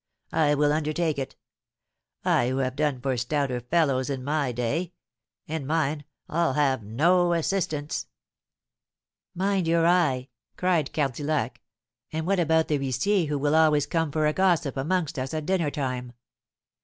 [0.33, 1.35] I will undertake it,
[2.25, 4.93] I who have done for stouter fellows in my day;
[5.47, 8.07] and mind, I'll have no assistance!"
[9.35, 11.61] "Mind your eye!" cried Cardillac;
[12.11, 15.45] "and what about the huissier who will always come for a gossip amongst us at
[15.45, 16.13] dinner time?